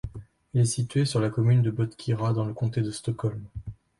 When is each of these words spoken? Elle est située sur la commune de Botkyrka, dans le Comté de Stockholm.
Elle 0.55 0.61
est 0.61 0.65
située 0.65 1.05
sur 1.05 1.19
la 1.19 1.29
commune 1.29 1.61
de 1.61 1.69
Botkyrka, 1.69 2.33
dans 2.33 2.45
le 2.45 2.55
Comté 2.55 2.81
de 2.81 2.89
Stockholm. 2.89 3.39